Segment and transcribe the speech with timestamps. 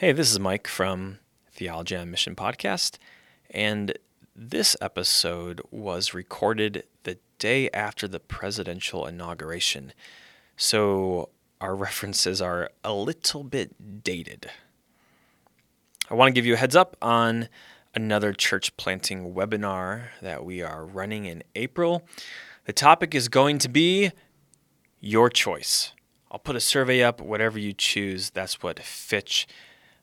[0.00, 1.18] Hey, this is Mike from
[1.52, 2.96] Theology on Mission podcast,
[3.50, 3.98] and
[4.34, 9.92] this episode was recorded the day after the presidential inauguration.
[10.56, 11.28] So
[11.60, 14.50] our references are a little bit dated.
[16.08, 17.50] I want to give you a heads up on
[17.94, 22.08] another church planting webinar that we are running in April.
[22.64, 24.12] The topic is going to be
[24.98, 25.92] your choice.
[26.30, 29.46] I'll put a survey up, whatever you choose, that's what Fitch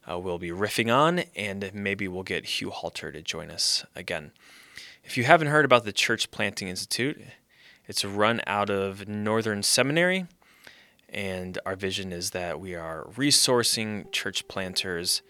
[0.10, 4.32] uh, will be riffing on, and maybe we'll get Hugh Halter to join us again.
[5.04, 7.22] If you haven't heard about the Church Planting Institute,
[7.88, 10.28] it's run out of Northern Seminary,
[11.10, 15.22] and our vision is that we are resourcing church planters,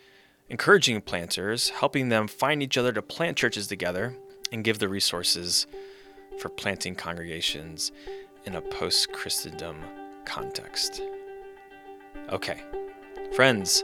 [0.50, 4.16] encouraging planters, helping them find each other to plant churches together,
[4.52, 5.68] and give the resources
[6.40, 7.92] for planting congregations
[8.46, 9.78] in a post Christendom
[10.26, 11.02] context.
[12.30, 12.62] Okay,
[13.34, 13.84] friends,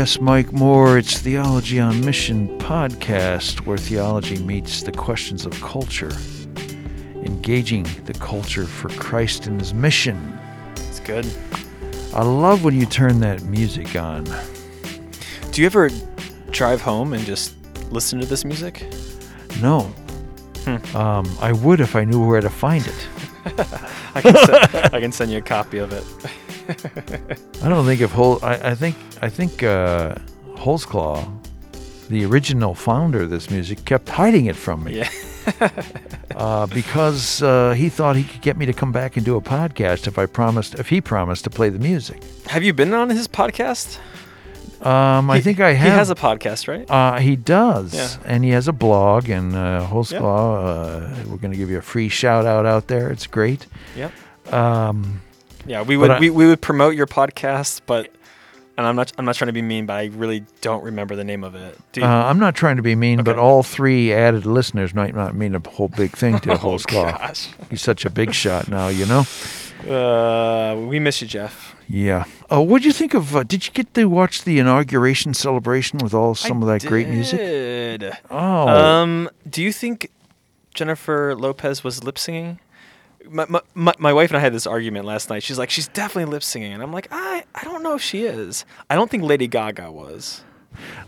[0.00, 0.96] Yes, Mike Moore.
[0.96, 6.10] It's Theology on Mission podcast, where theology meets the questions of culture,
[7.16, 10.38] engaging the culture for Christ and His mission.
[10.76, 11.26] It's good.
[12.14, 14.24] I love when you turn that music on.
[15.52, 15.90] Do you ever
[16.50, 17.54] drive home and just
[17.90, 18.90] listen to this music?
[19.60, 19.80] No,
[20.64, 20.96] Hmm.
[20.96, 23.06] um, I would if I knew where to find it.
[24.14, 26.04] I can, send, I can send you a copy of it.
[27.62, 30.14] I don't think if Hol- I, I think I think uh,
[30.56, 31.26] Holsclaw,
[32.08, 34.98] the original founder of this music, kept hiding it from me.
[34.98, 35.10] Yeah.
[36.36, 39.40] uh, because uh, he thought he could get me to come back and do a
[39.40, 42.22] podcast if I promised, if he promised to play the music.
[42.46, 43.98] Have you been on his podcast?
[44.84, 45.88] Um, I He- think I have.
[45.92, 46.88] He has a podcast, right?
[46.90, 48.08] Uh, he does, Yeah.
[48.24, 49.28] and he has a blog.
[49.28, 50.22] And uh, Holsclaw,
[51.22, 53.10] uh, we're going to give you a free shout out out there.
[53.10, 53.66] It's great.
[53.96, 54.12] Yep.
[54.52, 55.20] Um,
[55.66, 58.08] Yeah, we would I- we, we would promote your podcast, but
[58.78, 61.24] and I'm not I'm not trying to be mean, but I really don't remember the
[61.24, 61.76] name of it.
[61.92, 65.14] Do you, uh, I'm not trying to be mean, but all three added listeners might
[65.14, 67.18] not mean a whole big thing to oh Holsclaw.
[67.18, 67.48] gosh.
[67.68, 69.24] He's such a big shot now, you know.
[69.88, 71.74] Uh, we miss you, Jeff.
[71.88, 72.24] Yeah.
[72.50, 73.34] Oh, what'd you think of?
[73.34, 77.08] Uh, did you get to watch the inauguration celebration with all some of that great
[77.08, 77.40] music?
[78.30, 80.10] Oh, Um, do you think
[80.74, 82.60] Jennifer Lopez was lip singing?
[83.28, 85.42] My, my, my, wife and I had this argument last night.
[85.42, 88.22] She's like, she's definitely lip singing, and I'm like, I I don't know if she
[88.24, 88.64] is.
[88.88, 90.42] I don't think Lady Gaga was.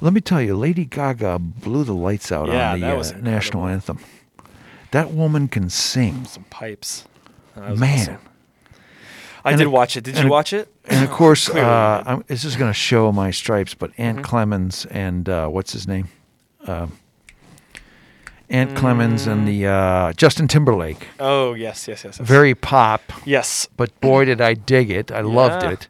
[0.01, 3.67] let me tell you, Lady Gaga blew the lights out Yeah, on the uh, national
[3.67, 3.99] anthem.
[4.91, 7.07] That woman can sing, Some pipes.
[7.57, 7.73] Man.
[7.99, 8.19] awesome.
[9.45, 10.05] I And did it- watch it.
[10.05, 10.69] Did you it- watch it?
[10.85, 12.03] And of course, uh.
[12.07, 14.23] I'm, this is going to show my stripes, but Aunt Mhm.
[14.25, 16.09] Clemens and uh, what's his name?
[18.53, 21.09] Ant Clemons and the uh, Justin Timberlake.
[21.19, 22.19] Oh yes, yes, yes.
[22.19, 22.29] yes.
[22.29, 23.69] Very pop, Yes.
[23.77, 25.11] but boy, did I dig it!
[25.11, 25.73] I loved Yeah.
[25.73, 25.89] it.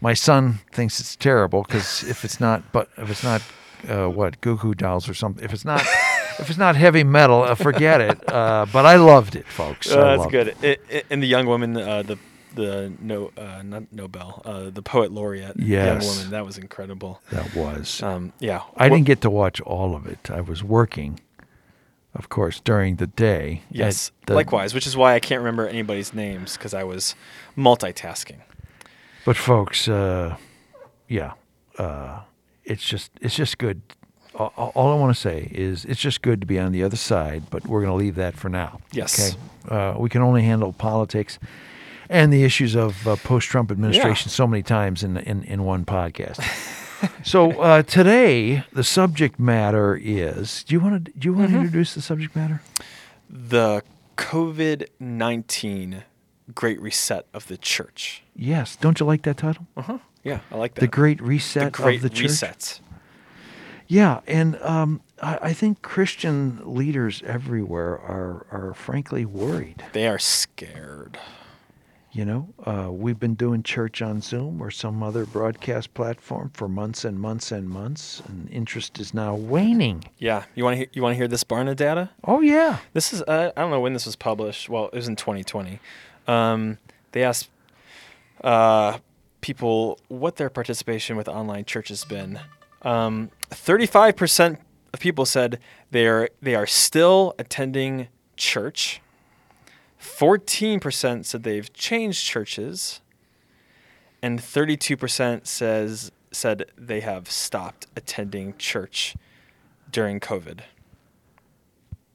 [0.00, 3.40] My son thinks it's terrible because if it's not, but if it's not,
[3.88, 5.80] uh, what Goo Goo Dolls or something, if it's not,
[6.40, 8.18] if it's not heavy metal, uh, forget it.
[8.28, 9.90] Uh, but I loved it, folks.
[9.90, 10.54] Uh, that's loved good.
[10.62, 10.80] it.
[10.90, 12.18] It, and the young woman, uh, the
[12.54, 17.20] the no uh, not Nobel, uh, the poet laureate, young woman, that was incredible.
[17.30, 18.02] That was.
[18.02, 20.28] Um, yeah, I Wha- didn't get to watch all of it.
[20.30, 21.18] I was working,
[22.14, 23.62] of course, during the day.
[23.70, 27.14] Yes, the- likewise, which is why I can't remember anybody's names because I was
[27.56, 28.40] multitasking.
[29.24, 30.36] But folks, uh,
[31.08, 31.32] yeah,
[31.78, 32.20] uh,
[32.64, 33.80] it's just it's just good.
[34.34, 36.96] All, all I want to say is it's just good to be on the other
[36.96, 37.44] side.
[37.50, 38.80] But we're going to leave that for now.
[38.92, 39.36] Yes.
[39.66, 39.74] Okay.
[39.74, 41.38] Uh, we can only handle politics
[42.10, 46.38] and the issues of uh, post-Trump administration so many times in in, in one podcast.
[47.22, 50.64] so uh, today the subject matter is.
[50.64, 51.54] Do you want to do you want Mm-hmm.
[51.58, 52.62] to introduce the subject matter?
[53.28, 53.82] The
[54.16, 56.04] COVID nineteen
[56.54, 58.22] Great Reset of the Church.
[58.36, 58.76] Yes.
[58.76, 59.66] Don't you like that title?
[59.76, 59.98] Uh huh.
[60.22, 60.80] Yeah, I like that.
[60.80, 62.22] The Great the Reset Great of the Church.
[62.22, 62.80] Reset.
[63.86, 69.84] Yeah, and um, I, I think Christian leaders everywhere are are frankly worried.
[69.92, 71.18] They are scared.
[72.14, 76.68] You know, uh, we've been doing church on Zoom or some other broadcast platform for
[76.68, 80.04] months and months and months, and interest is now waning.
[80.18, 82.10] Yeah, you want to you want to hear this Barna data?
[82.22, 84.68] Oh yeah, This is uh, I don't know when this was published.
[84.68, 85.80] Well, it was in 2020.
[86.28, 86.78] Um,
[87.10, 87.50] they asked
[88.44, 88.98] uh,
[89.40, 92.38] people what their participation with online church has been.
[92.82, 94.60] Um, thirty-five percent
[94.92, 95.58] of people said
[95.90, 98.06] they are they are still attending
[98.36, 99.00] church.
[100.04, 103.00] Fourteen percent said they've changed churches,
[104.20, 109.16] and thirty-two percent says said they have stopped attending church
[109.90, 110.60] during COVID.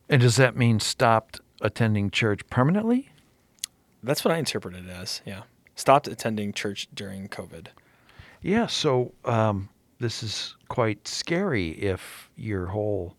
[0.08, 3.10] And does that mean stopped attending church permanently?
[4.04, 5.22] That's what I interpret it as.
[5.26, 5.42] Yeah,
[5.76, 7.68] stopped attending church during COVID.
[8.44, 9.68] Yeah, so um,
[10.00, 13.16] this is quite scary if your whole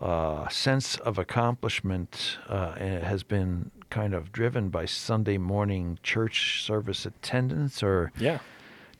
[0.00, 7.04] uh, sense of accomplishment uh, has been kind of driven by Sunday morning church service
[7.04, 8.38] attendance or Yeah.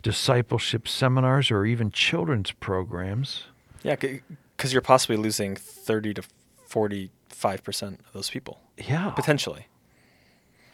[0.02, 3.44] discipleship seminars or even children's programs.
[3.82, 6.22] Yeah, because you're possibly losing 30 to
[6.68, 9.10] 45% of those people, Yeah.
[9.10, 9.66] potentially.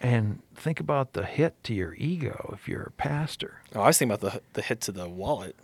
[0.01, 3.61] And think about the hit to your ego if you're a pastor.
[3.75, 5.57] Oh, I was thinking about the, the hit to the wallet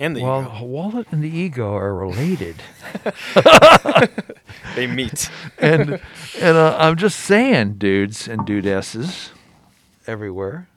[0.00, 0.52] and the well, ego.
[0.58, 2.62] a wallet and the ego are related.
[4.74, 5.28] They meet.
[5.58, 6.00] and
[6.40, 9.30] and uh, I'm just saying, dudes and dudesses
[10.06, 10.68] everywhere.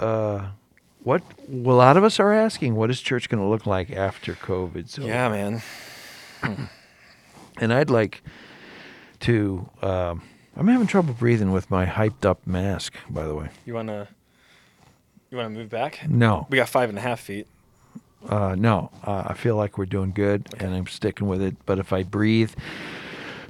[0.00, 0.48] Uh,
[1.04, 4.34] what a lot of us are asking, what is church going to look like after
[4.34, 4.98] COVID?
[4.98, 5.06] over?
[5.08, 5.62] yeah, man.
[7.60, 8.22] And I'd like
[9.20, 9.68] to.
[9.82, 10.22] Um,
[10.56, 13.48] I'm having trouble breathing with my hyped up mask, by the way.
[13.64, 14.08] You want to
[15.30, 16.00] you want to move back?
[16.08, 17.46] No, We got five and a half feet.
[18.28, 18.90] Uh, no.
[19.02, 21.56] Uh, I feel like we're doing good, and I'm sticking with it.
[21.66, 22.52] But if I breathe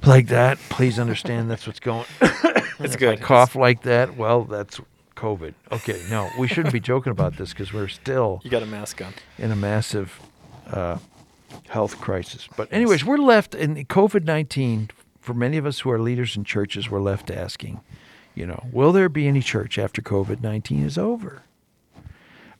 [0.05, 2.05] like that, please understand that's what's going.
[2.77, 3.19] It's If good.
[3.19, 4.81] I cough like that, well, that's
[5.15, 5.53] COVID.
[5.71, 9.01] Okay, no, we shouldn't be joking about this because we're still You got a mask
[9.01, 9.13] on.
[9.37, 10.19] in a massive
[10.69, 10.97] uh,
[11.69, 12.49] health crisis.
[12.57, 14.89] But anyways, we're left in COVID nineteen.
[15.21, 17.79] For many of us who are leaders in churches, we're left asking,
[18.35, 21.43] you know, will there be any church after COVID nineteen is over?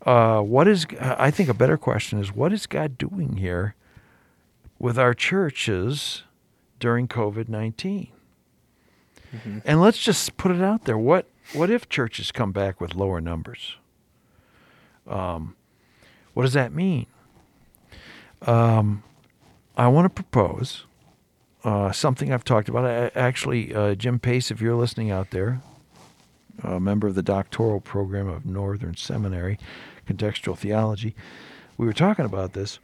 [0.05, 0.85] Uh, what is?
[0.99, 3.75] I think a better question is, what is God doing here
[4.77, 6.23] with our churches
[6.79, 8.09] during COVID 19
[9.65, 10.97] And let's just put it out there.
[10.97, 13.77] What what if churches come back with lower numbers?
[15.07, 15.55] Um,
[16.33, 17.07] what does that mean?
[18.43, 19.03] Um,
[19.77, 20.85] I want to propose
[21.63, 22.85] uh, something I've talked about.
[22.85, 25.61] I, actually, uh, Jim Pace, if you're listening out there,
[26.63, 29.57] a member of the doctoral program of Northern Seminary,
[30.05, 31.15] contextual theology,
[31.77, 32.79] we were talking about this,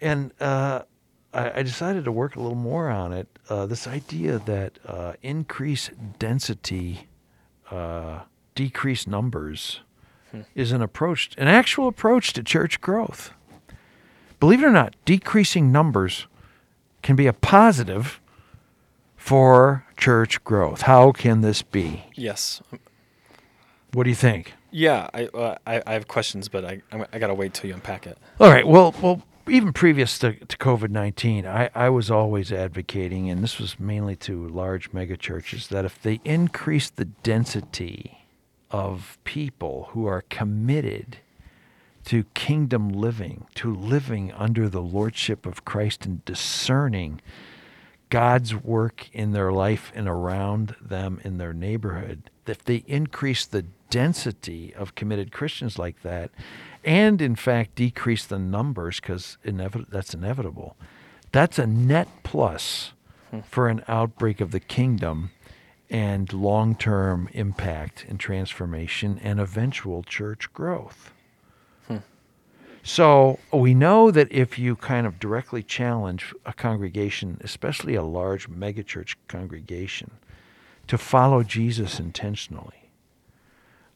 [0.00, 0.82] and uh,
[1.32, 3.28] I, I decided to work a little more on it.
[3.48, 7.08] Uh, this idea that uh, increase density,
[7.70, 8.20] uh,
[8.54, 9.80] decrease numbers,
[10.54, 13.32] is an approach, an actual approach to church growth.
[14.40, 16.26] Believe it or not, decreasing numbers
[17.02, 18.20] can be a positive
[19.14, 20.82] for church growth.
[20.82, 22.04] How can this be?
[22.14, 22.62] Yes.
[23.92, 24.54] What do you think?
[24.72, 28.06] Yeah, I, uh, I I have questions, but I I'm- gotta wait till you unpack
[28.06, 28.18] it.
[28.40, 28.66] All right.
[28.66, 33.58] Well, well, even previous to, to COVID nineteen, I, I was always advocating, and this
[33.58, 38.18] was mainly to large mega churches, that if they increase the density
[38.70, 41.18] of people who are committed
[42.06, 47.20] to kingdom living, to living under the lordship of Christ and discerning
[48.08, 53.64] God's work in their life and around them in their neighborhood, if they increase the
[53.90, 56.30] density of committed Christians like that,
[56.84, 60.76] and in fact decrease the numbers because inevit- that's inevitable,
[61.30, 62.92] that's a net plus
[63.30, 63.40] hmm.
[63.40, 65.30] for an outbreak of the kingdom
[65.90, 71.12] and long term impact and transformation and eventual church growth.
[71.86, 71.98] Hmm.
[72.82, 78.48] So we know that if you kind of directly challenge a congregation, especially a large
[78.48, 80.10] megachurch congregation,
[80.86, 82.90] to follow Jesus intentionally,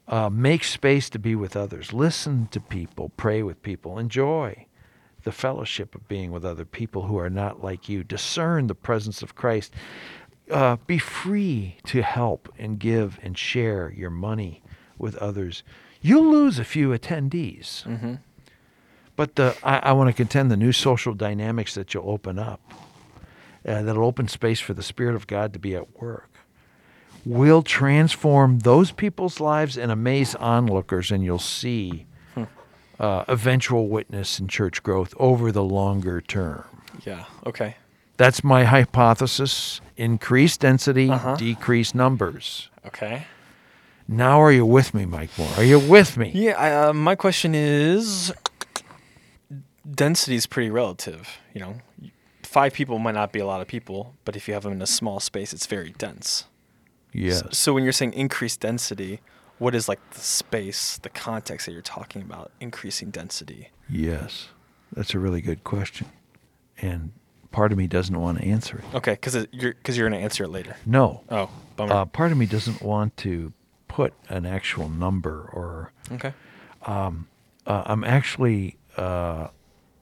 [0.09, 4.67] uh, make space to be with others, listen to people, pray with people, enjoy
[5.25, 9.23] the fellowship of being with other people who are not like you, discern the presence
[9.23, 9.75] of Christ,
[10.51, 14.63] uh, be free to help and give and share your money
[14.97, 15.65] with others.
[16.01, 17.85] You'll lose a few attendees.
[17.85, 18.15] Mm-hmm.
[19.17, 22.61] But the, I, I want to contend the new social dynamics that you'll open up,
[23.67, 26.31] uh, that'll open space for the Spirit of God to be at work,
[27.27, 32.07] will transform those people's lives and amaze onlookers, and you'll see
[33.01, 36.65] uh, eventual witness and church growth over the longer term.
[37.05, 37.25] Yeah.
[37.45, 37.77] Okay.
[38.17, 39.81] That's my hypothesis.
[39.97, 41.35] Increased density, Uh-huh.
[41.37, 42.71] decreased numbers.
[42.87, 43.27] Okay.
[44.09, 45.51] Now, are you with me, Mike Moore?
[45.57, 46.31] Are you with me?
[46.33, 46.53] Yeah.
[46.53, 48.33] I, uh, my question is,
[49.91, 51.39] density is pretty relative.
[51.55, 51.75] You know,
[52.43, 54.81] five people might not be a lot of people, but if you have them in
[54.81, 56.45] a small space, it's very dense.
[57.17, 57.43] Yes.
[57.53, 59.21] So when you're saying increased density,
[59.59, 63.71] what is like the space, the context that you're talking about increasing density?
[63.89, 64.49] Yes.
[64.93, 66.07] That's a really good question,
[66.81, 67.13] and
[67.51, 68.85] part of me doesn't want to answer it.
[68.95, 70.77] Okay, because you're because you're gonna answer it later.
[70.87, 71.93] No, Oh, bummer.
[71.93, 73.53] uh, part of me doesn't want to
[73.89, 76.33] put an actual number or okay.
[76.87, 77.11] uh,
[77.67, 79.49] I'm actually, uh,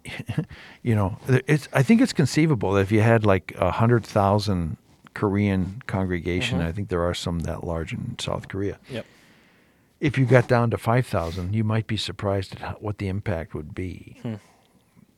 [0.82, 1.16] you know,
[1.46, 1.68] it's.
[1.72, 4.76] I think it's conceivable that if you had like a hundred thousand
[5.14, 6.66] Korean congregation, Mhm.
[6.66, 8.78] I think there are some that large in South Korea.
[8.90, 9.06] Yep.
[10.00, 13.08] If you got down to five thousand, you might be surprised at how, what the
[13.08, 14.34] impact would be, Hmm.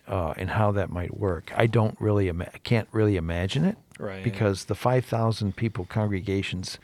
[0.07, 1.51] uh, and how that might work.
[1.57, 4.23] I don't really, ima- can't really imagine it Right.
[4.23, 6.79] because the five thousand people congregations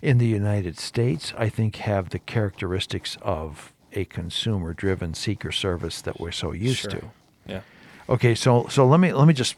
[0.00, 6.20] in the United States, I think, have the characteristics of a consumer-driven seeker service that
[6.20, 6.90] we're so used Sure.
[6.90, 7.10] to.
[7.46, 7.60] Yeah.
[8.08, 9.56] Okay, so so let me let me just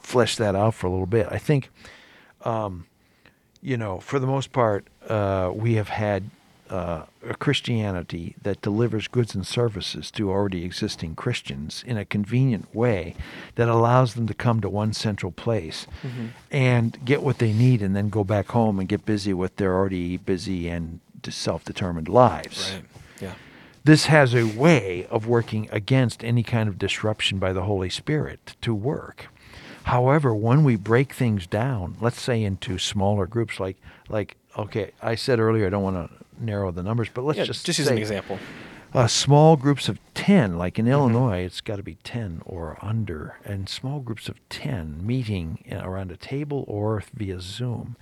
[0.00, 1.26] flesh that out for a little bit.
[1.30, 1.70] I think,
[2.44, 2.86] um,
[3.62, 6.30] you know, for the most part, uh, we have had
[6.70, 12.74] uh, a Christianity that delivers goods and services to already existing Christians in a convenient
[12.74, 13.14] way
[13.54, 16.28] that allows them to come to one central place Mhm.
[16.50, 19.74] and get what they need, and then go back home and get busy with their
[19.74, 22.82] already busy and self-determined lives Right.
[23.22, 23.32] Yeah.
[23.82, 28.54] this has a way of working against any kind of disruption by the Holy Spirit
[28.60, 29.28] to work.
[29.88, 33.76] However, when we break things down, let's say into smaller groups, like
[34.08, 37.44] like okay, I said earlier I don't want to narrow the numbers, but let's yeah,
[37.44, 38.38] just just as an example.
[38.92, 40.92] uh, small groups of 10, like in Mm-hmm.
[40.92, 45.76] Illinois, it's got to be 10 or under, and small groups of 10 meeting uh,
[45.88, 47.96] around a table or via Zoom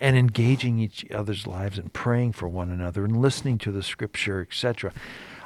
[0.00, 4.40] and engaging each other's lives and praying for one another and listening to the scripture,
[4.40, 4.92] etc.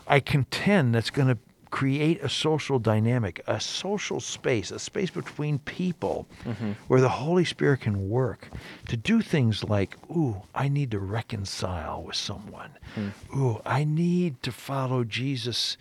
[0.06, 1.38] I contend that's going to
[1.70, 6.74] create a social dynamic, a social space, a space between people Mhm.
[6.88, 8.48] where the Holy Spirit can work
[8.88, 12.70] to do things like, ooh, I need to reconcile with someone.
[12.94, 13.08] Hmm.
[13.36, 15.76] Ooh, I need to follow Jesus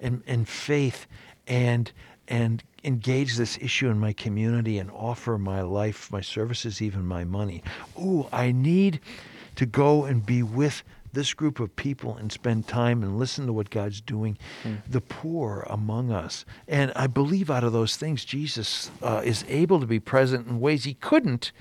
[0.00, 1.06] in, in faith
[1.46, 1.92] and
[2.28, 7.24] and engage this issue in my community and offer my life, my services, even my
[7.24, 7.62] money.
[7.98, 9.00] Ooh, I need
[9.56, 13.52] to go and be with this group of people and spend time and listen to
[13.52, 14.38] what God's doing,
[14.88, 16.44] the poor among us.
[16.66, 20.60] And I believe out of those things, Jesus uh, is able to be present in
[20.60, 21.52] ways he couldn't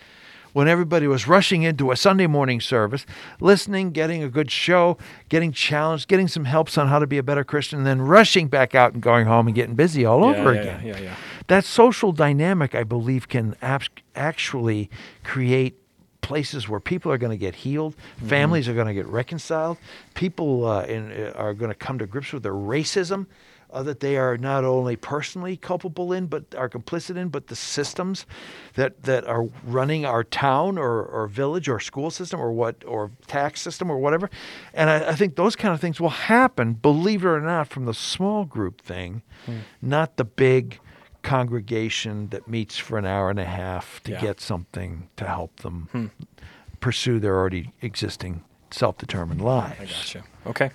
[0.53, 3.05] when everybody was rushing into a Sunday morning service,
[3.39, 4.97] listening, getting a good show,
[5.29, 8.47] getting challenged, getting some helps on how to be a better Christian, and then rushing
[8.49, 10.85] back out and going home and getting busy all Yeah, over yeah, again.
[10.85, 11.15] Yeah, yeah.
[11.47, 14.89] That social dynamic, I believe, can actually
[15.23, 15.80] create
[16.21, 18.27] places where people are going to get healed, Mm-hmm.
[18.27, 19.77] families are going to get reconciled,
[20.13, 23.25] people uh, in, uh, are going to come to grips with their racism.
[23.73, 27.55] Uh, that they are not only personally culpable in, but are complicit in, but the
[27.55, 28.25] systems
[28.73, 33.11] that, that are running our town or, or village or school system or what or
[33.27, 34.29] tax system or whatever.
[34.73, 37.85] And I, I think those kind of things will happen, believe it or not, from
[37.85, 39.21] the small group thing,
[39.81, 40.77] not the big
[41.23, 44.21] congregation that meets for an hour and a half to Yeah.
[44.21, 46.07] get something to help them Hmm.
[46.79, 49.79] pursue their already existing self-determined lives.
[49.79, 50.23] I gotcha.
[50.45, 50.71] Okay.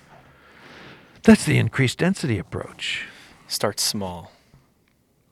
[1.22, 3.06] That's the increased density approach.
[3.48, 4.32] Start small.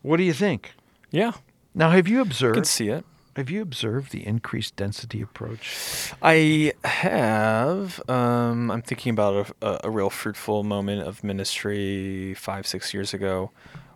[0.02, 0.73] What do you think?
[1.11, 1.33] Yeah.
[1.75, 2.56] Now, have you observed?
[2.56, 3.04] I can see it.
[3.37, 6.12] Have you observed the increased density approach?
[6.23, 8.00] I have.
[8.09, 13.12] Um, I'm thinking about a, a, a real fruitful moment of ministry five, six years
[13.12, 13.50] ago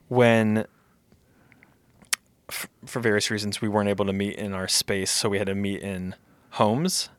[0.09, 0.67] when,
[2.49, 5.11] f- for various reasons, we weren't able to meet in our space.
[5.11, 6.15] So we had to meet in
[6.51, 7.11] homes.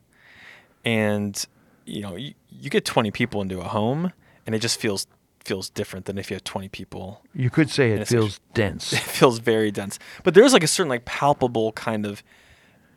[0.84, 1.44] And,
[1.84, 4.12] you know, you, you get 20 people into a home
[4.46, 5.06] and it just feels
[5.44, 8.92] feels different than if you have 20 people You could say it feels dense.
[8.92, 9.98] it feels very dense.
[10.22, 12.22] But there's like a certain like palpable kind of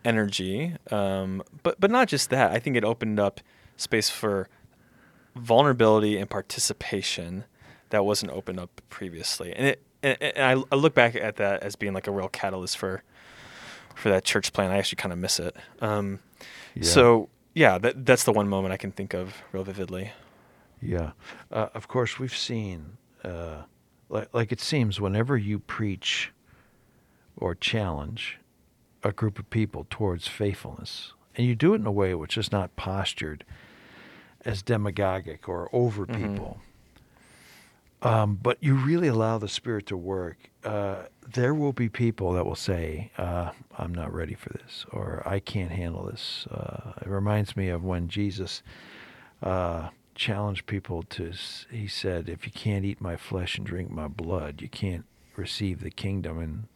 [0.04, 0.74] energy.
[0.92, 2.52] Um, but but not just that.
[2.52, 3.40] I think it opened up
[3.78, 4.50] space for
[5.36, 7.46] vulnerability and participation
[7.90, 9.54] that wasn't opened up previously.
[9.54, 12.28] And it and, and I, I look back at that as being like a real
[12.30, 13.02] catalyst for
[13.96, 14.70] for that church plan.
[14.72, 15.56] I actually kind of miss it.
[15.82, 16.20] Um,
[16.76, 16.84] Yeah.
[16.84, 20.12] So yeah, that that's the one moment I can think of real vividly.
[20.82, 21.12] Yeah.
[21.52, 23.64] Uh, of course, we've seen, uh,
[24.10, 26.32] like, like it seems, whenever you preach
[27.38, 28.40] or challenge
[29.04, 32.52] a group of people towards faithfulness, and you do it in a way which is
[32.52, 33.46] not postured
[34.46, 36.16] as demagogic or over Mhm.
[36.18, 36.60] people,
[38.04, 42.46] um, but you really allow the Spirit to work, uh, there will be people that
[42.46, 46.46] will say, uh, I'm not ready for this, or I can't handle this.
[46.52, 48.62] Uh, it reminds me of when Jesus
[49.42, 51.32] uh, challenged people to,
[51.72, 55.06] he said, if you can't eat my flesh and drink my blood, you can't
[55.36, 56.40] receive the kingdom.
[56.40, 56.68] And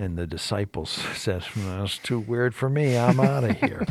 [0.00, 2.96] and the disciples said, well, "That's too weird for me.
[2.98, 3.84] I'm out of here."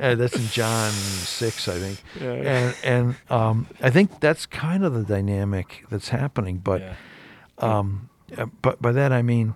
[0.00, 2.02] and that's in John six, I think.
[2.20, 2.32] Yeah.
[2.32, 6.58] And and um, I think that's kind of the dynamic that's happening.
[6.58, 6.94] But Yeah.
[7.58, 9.54] Um, uh, but by that I mean,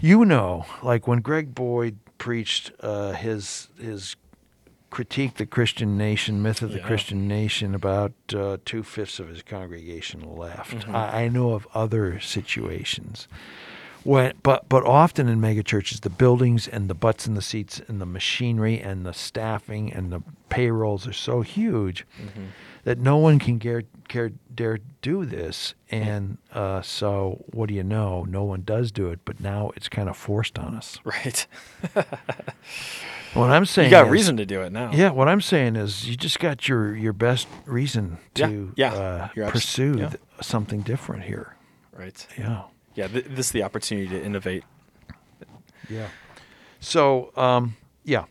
[0.00, 4.16] you know, like when Greg Boyd preached uh, his his
[4.90, 6.86] critique the Christian nation, myth of the Yeah.
[6.86, 10.86] Christian nation, about uh, two fifths of his congregation left.
[10.86, 10.94] Mhm.
[10.94, 13.28] I, I know of other situations.
[14.04, 18.00] When, but but often in megachurches, the buildings and the butts in the seats and
[18.00, 22.46] the machinery and the staffing and the payrolls are so huge Mhm.
[22.84, 25.74] that no one can care, care dare do this.
[25.90, 28.24] And uh, so, what do you know?
[28.24, 30.98] No one does do it, but now it's kind of forced on us.
[31.04, 31.46] Right.
[33.34, 34.90] What I'm saying, you got is- reason to do it now.
[34.92, 39.28] Yeah, what I'm saying is, you just got your your best reason to yeah, Uh,
[39.36, 40.12] you're abs- pursue yeah.
[40.40, 41.54] something different here.
[41.92, 42.26] Right.
[42.38, 42.62] Yeah,
[42.98, 43.06] Yeah.
[43.06, 44.64] Th- this is the opportunity to innovate.
[45.88, 46.08] yeah.
[46.80, 48.24] So, um, yeah,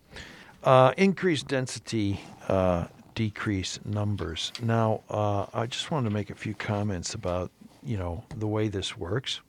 [0.61, 2.19] uh, increased density,
[2.49, 4.51] uh, decrease numbers.
[4.61, 7.49] Now, uh, I just wanted to make a few comments about
[7.81, 9.39] you know the way this works.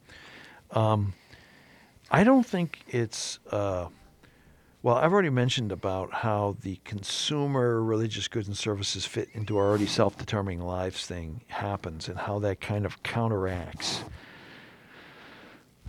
[0.70, 1.14] Um,
[2.12, 3.40] I don't think it's.
[3.50, 3.88] Uh,
[4.84, 9.66] well, I've already mentioned about how the consumer religious goods and services fit into our
[9.66, 14.04] already self-determining lives thing happens, and how that kind of counteracts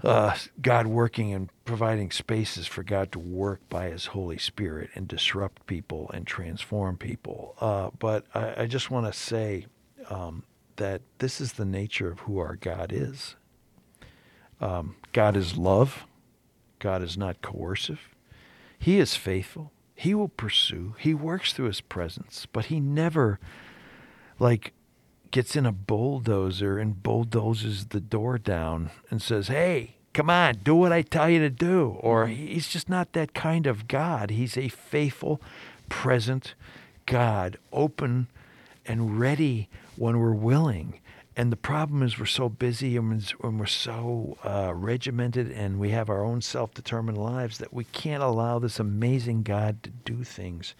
[0.03, 5.07] uh, God working and providing spaces for God to work by His Holy Spirit and
[5.07, 7.55] disrupt people and transform people.
[7.59, 9.65] Uh, but I, I just want to say
[10.09, 10.43] um,
[10.77, 13.35] that this is the nature of who our God is.
[14.61, 16.05] Um, God is love.
[16.79, 18.09] God is not coercive.
[18.77, 19.71] He is faithful.
[19.95, 20.95] He will pursue.
[20.97, 23.39] He works through His presence, but He never,
[24.39, 24.73] like,
[25.31, 30.75] gets in a bulldozer and bulldozes the door down and says, "Hey, come on, do
[30.75, 34.29] what I tell you to do." Or he's just not that kind of God.
[34.31, 35.41] He's a faithful,
[35.87, 36.55] present
[37.05, 38.27] God, open
[38.85, 40.99] and ready when we're willing.
[41.35, 43.09] And the problem is we're so busy and
[43.41, 48.59] we're- so uh, regimented and we have our own self-determined lives that we can't allow
[48.59, 50.73] this amazing God to do things.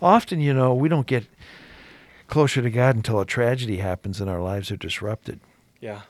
[0.00, 1.26] Often, you know, we don't get
[2.28, 5.40] closer to God until a tragedy happens and our lives are disrupted.
[5.80, 6.02] Yeah.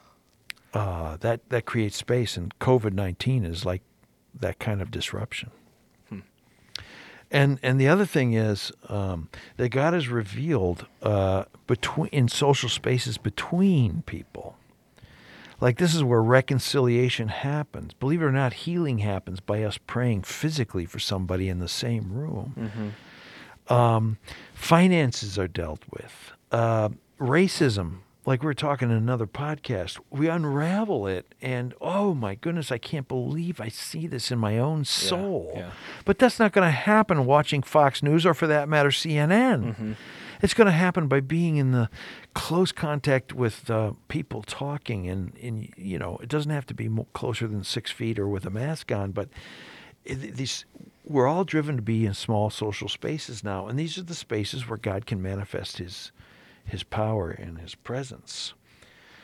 [0.74, 3.80] Uh, that that creates space, and COVID nineteen is like
[4.38, 5.50] that kind of disruption.
[6.10, 6.18] Hmm.
[7.30, 12.68] And and the other thing is um, that God has revealed uh, between in social
[12.68, 14.56] spaces between people.
[15.60, 17.94] Like this is where reconciliation happens.
[17.94, 22.12] Believe it or not, healing happens by us praying physically for somebody in the same
[22.12, 22.88] room Mm-hmm.
[23.70, 24.18] Um,
[24.54, 26.32] finances are dealt with.
[26.50, 32.34] Uh, racism, like we are talking in another podcast, we unravel it, and oh my
[32.34, 35.52] goodness, I can't believe I see this in my own soul.
[35.54, 35.70] yeah.
[36.04, 39.74] But that's not going to happen watching Fox News or, for that matter, CNN.
[39.76, 39.96] Mhm.
[40.40, 41.90] It's going to happen by being in the
[42.32, 46.88] close contact with uh, people talking, and, and you know, it doesn't have to be
[47.12, 49.28] closer than six feet or with a mask on, but
[50.04, 50.64] these
[51.08, 54.68] we're all driven to be in small social spaces now, and these are the spaces
[54.68, 56.12] where God can manifest His
[56.64, 58.54] His power and His presence.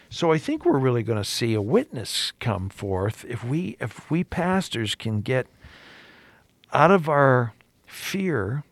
[0.08, 4.10] So I think we're really going to see a witness come forth if we if
[4.10, 5.46] we pastors can get
[6.72, 7.52] out of our
[7.86, 8.64] fear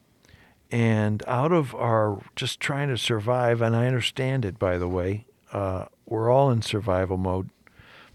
[0.70, 3.61] and out of our just trying to survive.
[3.61, 5.27] And I understand it, by the way.
[5.53, 7.51] Uh, we're all in survival mode.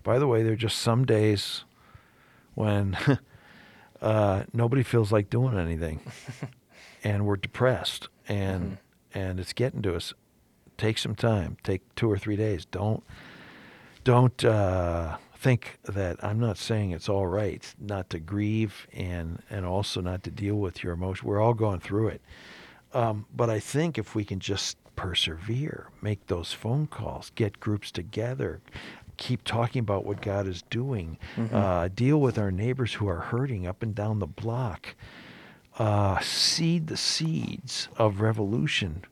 [0.03, 1.65] By the way, there are just some days
[2.55, 2.97] when
[4.01, 5.99] uh, nobody feels like doing anything,
[7.03, 8.77] and we're depressed, and
[9.13, 10.13] and it's getting to us.
[10.77, 11.57] Take some time.
[11.63, 12.65] Take two or three days.
[12.65, 13.03] Don't
[14.03, 19.65] don't uh, think that I'm not saying it's all right not to grieve and and
[19.65, 21.27] also not to deal with your emotion.
[21.27, 22.21] We're all going through it.
[22.93, 27.91] Um, but I think if we can just persevere, make those phone calls, get groups
[27.91, 28.61] together,
[29.17, 31.53] keep talking about what God is doing, Mhm.
[31.53, 34.95] uh, deal with our neighbors who are hurting up and down the block,
[35.79, 39.03] uh, seed the seeds of revolution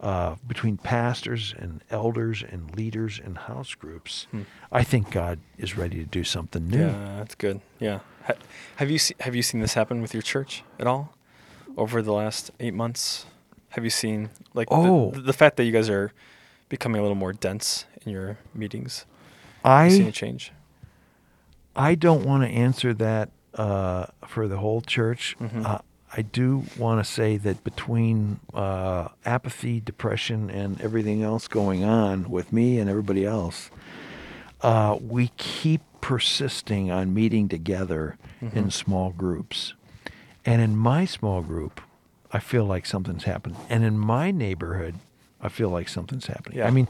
[0.00, 4.26] uh, between pastors and elders and leaders and house groups.
[4.32, 4.42] Hmm.
[4.72, 6.86] I think God is ready to do something new.
[6.88, 7.60] Yeah, that's good.
[7.78, 8.00] Yeah.
[8.26, 8.34] Ha-
[8.76, 11.14] have you se- have you seen this happen with your church at all
[11.76, 13.26] over the last eight months?
[13.70, 15.12] Have you seen like Oh.
[15.12, 16.12] the, the fact that you guys are
[16.68, 19.06] becoming a little more dense in your meetings?
[19.64, 20.52] You seen a I change?
[21.74, 25.36] I don't want to answer that uh, for the whole church.
[25.40, 25.64] Mhm.
[25.64, 25.78] Uh,
[26.14, 32.28] I do want to say that between uh, apathy, depression, and everything else going on
[32.30, 33.70] with me and everybody else,
[34.60, 38.72] uh, we keep persisting on meeting together in Mhm.
[38.72, 39.72] small groups.
[40.44, 41.80] And in my small group,
[42.32, 43.56] I feel like something's happened.
[43.70, 44.96] And in my neighborhood,
[45.40, 46.58] I feel like something's happening.
[46.58, 46.66] Yeah.
[46.66, 46.88] I mean,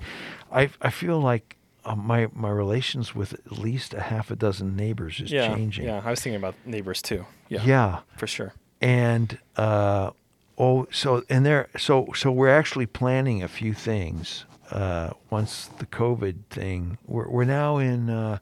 [0.50, 4.76] I, I feel like uh, my my relations with at least a half a dozen
[4.76, 5.84] neighbors is yeah, changing.
[5.86, 6.02] yeah.
[6.04, 7.24] I was thinking about neighbors too.
[7.48, 7.98] Yeah, Yeah.
[8.16, 8.52] for sure.
[8.80, 10.10] and uh,
[10.58, 14.44] oh, so and there, so so we're actually planning a few things.
[14.70, 18.38] Uh, once the COVID thing, we're we're now in uh,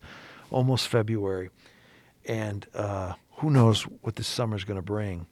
[0.50, 1.50] almost February,
[2.26, 5.26] and uh, who knows what this summer's going to bring.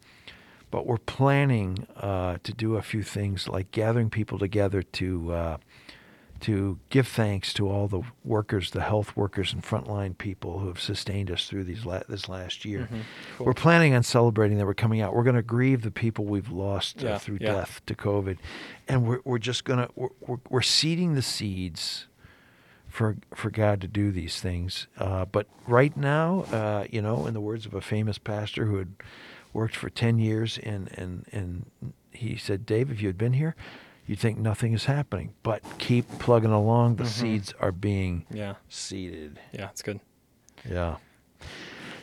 [0.71, 5.57] But we're planning uh, to do a few things like gathering people together to uh,
[6.41, 10.81] to give thanks to all the workers, the health workers and frontline people who have
[10.81, 12.89] sustained us through these la- this last year.
[12.91, 13.01] Mhm.
[13.37, 13.47] Cool.
[13.47, 15.15] We're planning on celebrating that we're coming out.
[15.15, 17.53] We're going to grieve the people we've lost uh, through yeah.
[17.53, 18.39] death to COVID,
[18.87, 22.07] and we're we're just gonna we're, we're, we're seeding the seeds
[22.89, 24.87] for for God to do these things.
[24.99, 28.77] Uh, but right now, uh, you know, in the words of a famous pastor who
[28.77, 28.95] had
[29.53, 31.67] worked for ten years, and and and
[32.13, 33.55] he said, Dave, if you had been here,
[34.09, 35.35] you'd think nothing is happening.
[35.45, 36.97] But keep plugging along.
[36.97, 37.07] The Mhm.
[37.07, 39.39] seeds are being Yeah, seeded.
[39.53, 39.69] yeah.
[39.71, 40.01] It's good.
[40.69, 40.97] Yeah.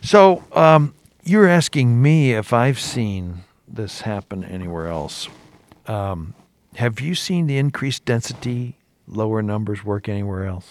[0.02, 5.28] So um, you're asking me if I've seen this happen anywhere else.
[5.88, 6.36] Um,
[6.76, 10.68] have you seen the increased density, lower numbers work anywhere else?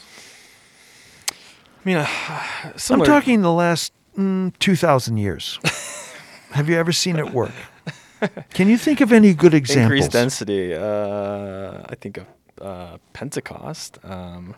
[1.30, 2.06] I mean, uh,
[2.90, 5.58] I'm talking the last mm, 2,000 years.
[6.52, 7.52] have you ever seen it work?
[8.54, 9.84] Can you think of any good examples?
[9.84, 10.74] increased density.
[10.74, 12.26] Uh, I think of
[12.60, 13.98] uh, Pentecost.
[14.04, 14.54] Um,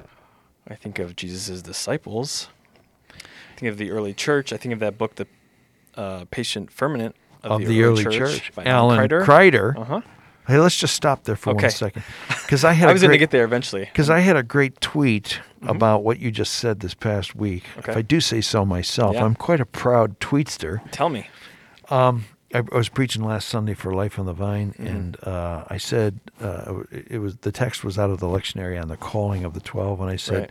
[0.68, 2.48] I think of Jesus' disciples.
[3.12, 4.52] I think of the early church.
[4.52, 5.26] I think of that book, The
[5.94, 9.24] uh, Patient Ferment of the, early church, by Alan Kreider.
[9.24, 9.76] Kreider.
[9.78, 10.00] Uh huh.
[10.48, 11.64] Hey, let's just stop there for Okay.
[11.64, 13.84] one second, because I had I was going to get there eventually.
[13.86, 15.70] Because I had a great tweet Mhm.
[15.70, 17.64] about what you just said this past week.
[17.78, 19.24] If I do say so myself, Yeah.
[19.24, 20.80] I'm quite a proud tweetster.
[20.92, 21.28] Tell me.
[21.88, 22.26] Um,
[22.56, 24.86] I, I was preaching last Sunday for Life on the Vine, Mhm.
[24.86, 28.88] and uh, I said uh, it was the text was out of the lectionary on
[28.88, 30.50] the calling of the twelve, and I said, Right.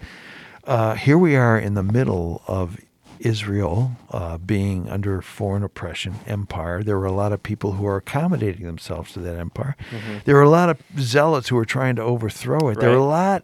[0.73, 2.77] uh, "Here we are in the middle of."
[3.21, 6.83] Israel uh, being under foreign oppression, empire.
[6.83, 9.77] There were a lot of people who are accommodating themselves to that empire.
[9.89, 10.25] Mhm.
[10.25, 12.79] There were a lot of zealots who were trying to overthrow it.
[12.81, 13.43] There were a lot.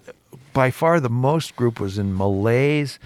[0.52, 3.00] By far, the most group was in malaise,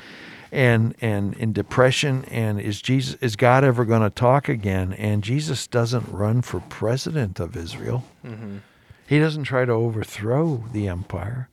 [0.55, 2.25] and and in depression.
[2.31, 4.93] And is Jesus is God ever going to talk again?
[4.93, 8.03] And Jesus doesn't run for president of Israel.
[8.25, 8.61] Mhm.
[9.07, 11.49] He doesn't try to overthrow the empire.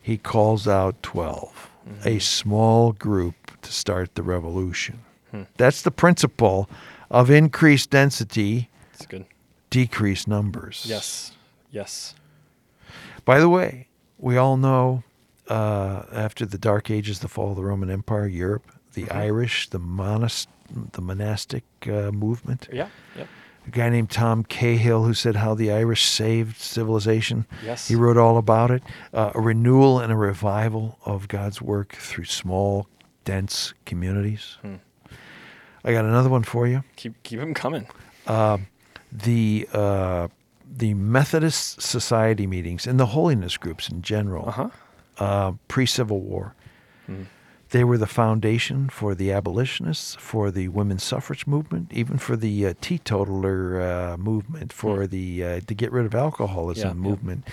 [0.00, 1.70] He calls out 12,
[2.04, 2.22] a Mhm.
[2.22, 4.98] small group to start the revolution.
[5.30, 5.42] Hmm.
[5.56, 6.68] That's the principle
[7.10, 9.24] of increased density, It's good.
[9.70, 10.84] decreased numbers.
[10.86, 11.32] Yes.
[11.70, 12.14] Yes.
[13.24, 13.86] By the way,
[14.18, 15.04] we all know
[15.52, 19.16] uh, after the Dark Ages, the fall of the Roman Empire, Europe, the Mhm.
[19.28, 20.46] Irish, the monast,
[20.92, 22.68] the monastic uh, movement.
[22.72, 22.88] Yeah.
[23.16, 23.28] Yep.
[23.66, 27.46] A guy named Tom Cahill who said how the Irish saved civilization.
[27.64, 27.88] Yes.
[27.88, 28.82] He wrote all about it.
[29.14, 32.86] Uh, a renewal and a revival of God's work through small,
[33.24, 34.58] dense communities.
[34.62, 34.76] Hmm.
[35.84, 36.82] I got another one for you.
[36.96, 37.86] Keep keep them coming.
[38.26, 38.58] Uh,
[39.12, 40.28] the uh,
[40.78, 44.68] the Methodist Society meetings and the holiness groups in general, Uh huh.
[45.22, 46.54] Uh, pre Civil War,
[47.08, 47.26] Mm.
[47.70, 52.54] they were the foundation for the abolitionists, for the women's suffrage movement, even for the
[52.66, 55.10] uh, teetotaler uh, movement, for Hmm.
[55.16, 57.08] the uh, to get rid of alcoholism Yeah, yeah.
[57.10, 57.44] movement.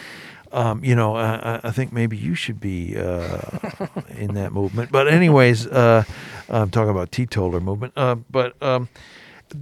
[0.51, 3.39] Um, you know, I, I- think maybe you should be uh,
[4.23, 4.91] in that movement.
[4.91, 6.03] But anyways, uh,
[6.49, 7.93] I'm talking about teetotaler movement.
[7.95, 8.89] Uh, but um,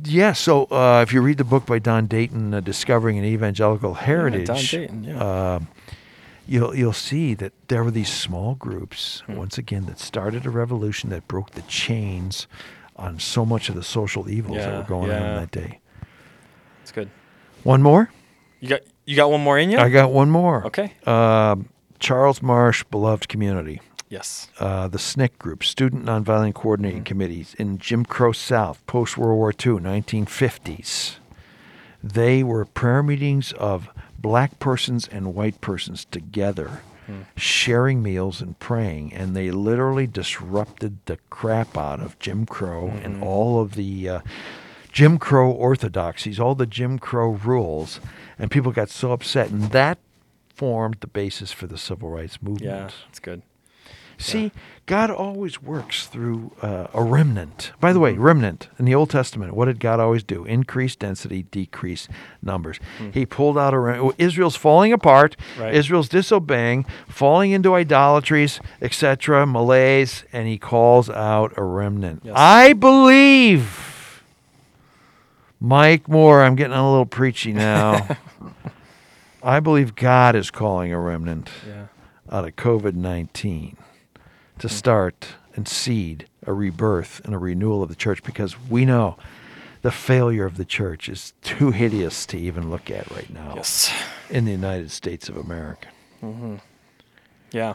[0.06, 3.94] yeah, so uh, if you read the book by Don Dayton, uh, "Discovering an Evangelical
[3.96, 5.60] Heritage," Don Dayton, yeah.
[6.48, 9.36] You'll you'll see that there were these small groups Hmm.
[9.36, 12.48] once again that started a revolution that broke the chains
[12.96, 15.80] on so much of the social evils that were going on that day.
[16.80, 17.10] That's good.
[17.64, 18.10] One more.
[18.60, 19.78] You got you got one more in you?
[19.78, 20.66] I got one more.
[20.68, 20.94] Okay.
[21.06, 23.82] Um, Charles Marsh, beloved community.
[24.10, 24.50] Yes.
[24.60, 27.06] Uh, the SNCC group, Student Nonviolent Coordinating Mhm.
[27.06, 31.18] Committees, in Jim Crow South, post World War II, 1950s.
[32.04, 37.22] They were prayer meetings of black persons and white persons together, Hmm.
[37.38, 43.18] sharing meals and praying, and they literally disrupted the crap out of Jim Crow and
[43.18, 43.24] Mhm.
[43.24, 44.20] all of the uh,
[44.92, 48.02] Jim Crow orthodoxies, all the Jim Crow rules,
[48.38, 50.00] and people got so upset, and that
[50.54, 52.92] formed the basis for the civil rights movement.
[52.92, 53.08] Yeah.
[53.10, 53.42] It's good.
[54.20, 54.52] See,
[54.88, 57.72] God always works through uh, a remnant.
[57.80, 58.20] By the way, Mhm.
[58.24, 60.44] remnant in the Old Testament, what did God always do?
[60.46, 62.08] Increase density, decrease
[62.42, 62.80] numbers.
[62.98, 63.12] Hmm.
[63.12, 65.36] He pulled out a rem- Israel's falling apart.
[65.60, 65.74] Right.
[65.74, 72.22] Israel's disobeying, falling into idolatries, etc., malaise, and he calls out a remnant.
[72.24, 72.34] Yes.
[72.36, 74.24] I believe.
[75.60, 78.08] Mike Moore, I'm getting a little preachy now.
[79.44, 81.86] I believe God is calling a remnant Yeah.
[82.32, 83.78] out of COVID 19.
[84.60, 89.18] To start and seed a rebirth and a renewal of the church because we know
[89.82, 93.92] the failure of the church is too hideous to even look at right now Yes.
[94.30, 95.88] in the United States of America.
[96.22, 96.56] Mm-hmm.
[97.52, 97.74] Yeah.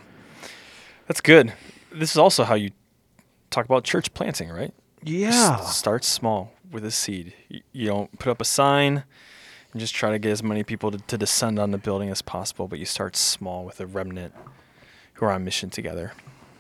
[1.07, 1.53] That's good.
[1.93, 2.71] This is also how you
[3.51, 4.73] talk about church planting, right?
[5.03, 5.57] Yeah.
[5.61, 7.35] Start small with a seed.
[7.49, 9.05] You, you don't put up a sign
[9.73, 12.23] and just try to get as many people to, to descend on the building as
[12.23, 14.35] possible, but you start small with a remnant
[15.15, 16.13] who are on mission together.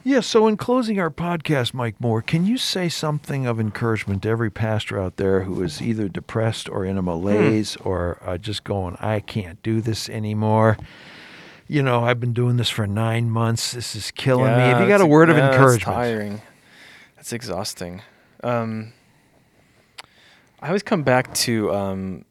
[0.04, 4.28] Yeah, so in closing our podcast, Mike Moore, can you say something of encouragement to
[4.30, 8.64] every pastor out there who is either depressed or in a malaise or uh, just
[8.64, 10.76] going, I can't do this anymore?
[11.68, 13.72] You know, I've been doing this for nine months.
[13.72, 14.62] This is killing me.
[14.62, 15.96] Have you got a word of yeah, it's encouragement?
[15.96, 16.42] tiring.
[17.14, 18.02] That's exhausting.
[18.42, 18.92] Um,
[20.60, 22.24] I always come back to um,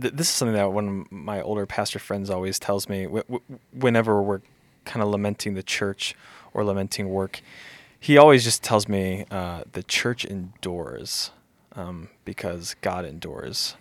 [0.00, 3.22] th- this is something that one of my older pastor friends always tells me w-
[3.22, 4.40] w- whenever we're
[4.84, 6.16] kind of lamenting the church
[6.52, 7.40] or lamenting work.
[8.00, 11.30] He always just tells me uh, the church endures
[11.74, 13.76] um, because God endures.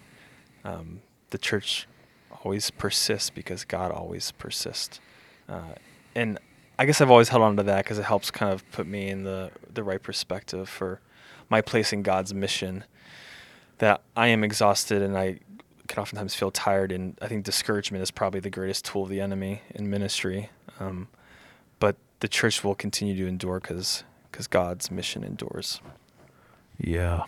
[0.64, 1.88] Um, the church
[2.44, 5.00] always persists because God always persists.
[5.48, 5.76] Uh,
[6.16, 6.40] and
[6.80, 9.10] I guess I've always held on to that because it helps kind of put me
[9.10, 11.00] in the, the right perspective for
[11.50, 12.84] my place in God's mission.
[13.80, 15.40] That I am exhausted and I
[15.88, 19.22] can oftentimes feel tired, and I think discouragement is probably the greatest tool of the
[19.22, 20.50] enemy in ministry.
[20.80, 21.08] Um,
[22.20, 25.82] the church will continue to endure because because God's mission endures.
[26.80, 27.24] Yeah.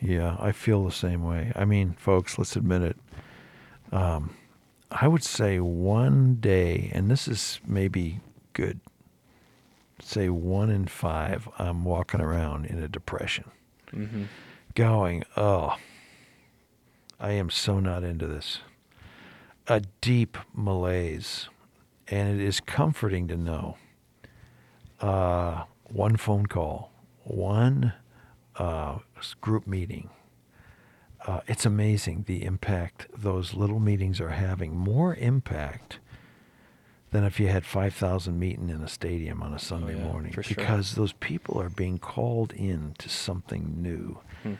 [0.00, 1.52] Yeah, I feel the same way.
[1.54, 2.96] I mean, folks, let's admit it.
[3.92, 4.34] Um,
[4.90, 8.20] I would say one day, and this is maybe
[8.54, 8.80] good,
[10.00, 13.44] say one in five, I'm walking around in a depression,
[13.92, 14.24] Mm-hmm.
[14.74, 15.76] going, oh,
[17.20, 18.60] I am so not into this.
[19.68, 21.48] A deep malaise.
[22.08, 23.76] And it is comforting to know
[25.02, 26.92] uh, one phone call,
[27.24, 27.92] one
[28.56, 28.98] uh,
[29.40, 30.08] group meeting.
[31.26, 34.76] Uh, it's amazing the impact those little meetings are having.
[34.76, 35.98] More impact
[37.10, 40.42] than if you had 5,000 meeting in a stadium on a Sunday yeah, morning sure.
[40.48, 44.54] because those people are being called in to something new Hmm.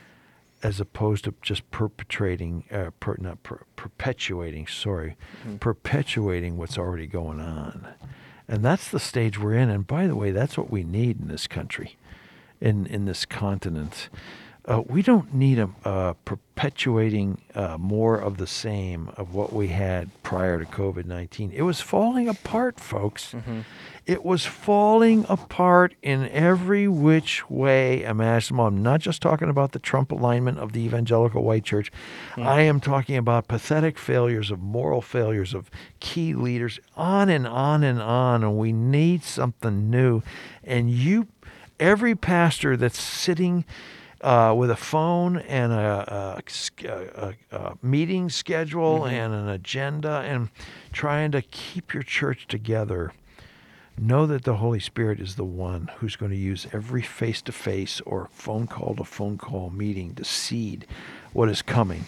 [0.61, 5.59] as opposed to just perpetrating, uh, per, not per, perpetuating, sorry, Mhm.
[5.59, 7.87] perpetuating what's already going on.
[8.53, 9.71] And that's the stage we're in.
[9.71, 11.95] And by the way, that's what we need in this country,
[12.61, 14.09] in, in this continent.
[14.65, 19.67] Uh, we don't need a, uh, perpetuating uh, more of the same of what we
[19.67, 21.51] had prior to COVID 19.
[21.51, 23.33] It was falling apart, folks.
[23.33, 23.61] Mm-hmm.
[24.05, 28.67] It was falling apart in every which way imaginable.
[28.67, 31.91] I'm not just talking about the Trump alignment of the evangelical white church.
[32.37, 37.83] I am talking about pathetic failures of moral failures of key leaders, on and on
[37.83, 38.43] and on.
[38.43, 40.21] And we need something new.
[40.63, 41.27] And you,
[41.79, 43.63] every pastor that's sitting
[44.23, 50.49] uh, with a phone and a, a, a, a meeting schedule and an agenda and
[50.91, 53.13] trying to keep your church together
[53.97, 57.51] know that the Holy Spirit is the one who's going to use every face to
[57.51, 60.87] face or phone call to phone call meeting to seed
[61.33, 62.05] what is coming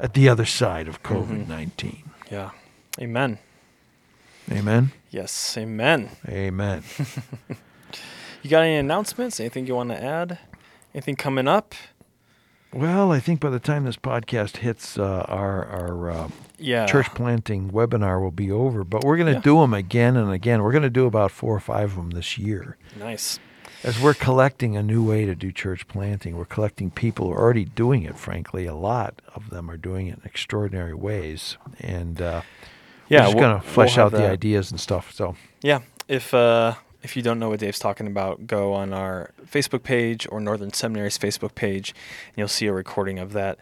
[0.00, 2.02] at the other side of COVID 19.
[2.30, 2.50] Yeah.
[3.00, 3.38] Amen.
[4.50, 4.92] Amen.
[5.10, 5.58] Yes.
[5.58, 6.10] Amen.
[6.28, 6.82] Amen.
[8.46, 9.40] You got any announcements?
[9.40, 10.38] Anything you want to add?
[10.96, 11.74] Anything coming up?
[12.72, 16.28] well, I think by the time this podcast hits, uh, our, our uh,
[16.58, 16.84] Yeah.
[16.86, 19.40] church planting webinar will be over, but we're going to Yeah.
[19.40, 20.62] do them again and again.
[20.62, 22.76] We're going to do about four or five of them this year.
[22.98, 23.38] Nice.
[23.84, 27.40] As we're collecting a new way to do church planting, we're collecting people who are
[27.40, 28.64] already doing it, frankly.
[28.66, 31.56] A lot of them are doing it in extraordinary ways.
[31.78, 32.40] And uh,
[33.08, 33.20] Yeah.
[33.20, 34.30] we're just we'll- going to flesh we'll out the that.
[34.32, 35.12] ideas and stuff.
[35.12, 35.80] So, Yeah.
[36.08, 36.74] If uh,
[37.06, 40.72] if you don't know what Dave's talking about, go on our Facebook page or Northern
[40.72, 43.58] Seminary's Facebook page, and you'll see a recording of that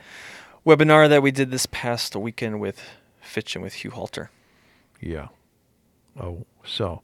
[0.64, 2.80] webinar that we did this past weekend with
[3.20, 4.30] Fitch and with Hugh Halter.
[4.98, 5.28] yeah.
[6.18, 7.02] Oh, so,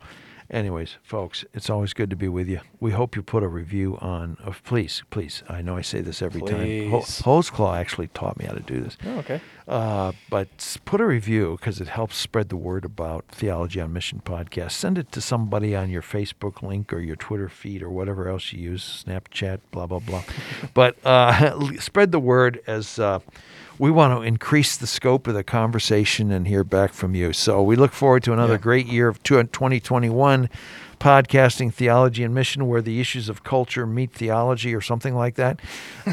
[0.51, 2.61] anyways, folks, it's always good to be with you.
[2.81, 4.37] We hope you put a review on.
[4.43, 5.43] Of please, please.
[5.49, 6.91] I know I say this every time.
[6.91, 7.23] Ho- Please.
[7.23, 8.97] Holsclaw actually taught me how to do this.
[9.07, 9.41] Oh, okay.
[9.69, 14.21] Uh, but put a review because it helps spread the word about Theology on Mission
[14.25, 14.73] podcast.
[14.73, 18.53] Send it to somebody on your Facebook link or your Twitter feed or whatever else
[18.53, 20.25] you use, Snapchat, blah, blah, blah.
[20.75, 23.21] but uh, spread the word as uh,
[23.81, 27.33] we want to increase the scope of the conversation and hear back from you.
[27.33, 28.59] So we look forward to another Yeah.
[28.59, 30.51] great year of two- 2021
[31.01, 35.61] podcasting theology and mission where the issues of culture meet theology or something like that.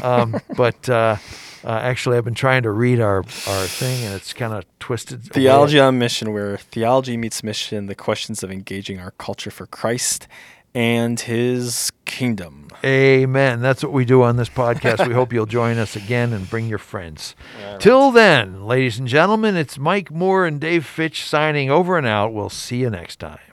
[0.02, 1.16] Um, but uh,
[1.62, 5.18] uh, actually, I've been trying to read our, our thing and it's kind of twisted.
[5.26, 5.42] away.
[5.42, 10.26] Theology on Mission, where theology meets mission, the questions of engaging our culture for Christ
[10.74, 12.68] and his kingdom.
[12.84, 13.60] Amen.
[13.60, 15.06] That's what we do on this podcast.
[15.08, 17.34] we hope you'll join us again and bring your friends.
[17.80, 22.32] Till then, ladies and gentlemen, it's Mike Moore and Dave Fitch signing over and out.
[22.32, 23.47] We'll see you next time.